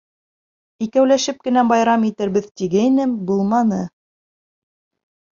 [0.85, 3.83] Икәүләшеп кенә байрам итербеҙ тигәйнем, булманы.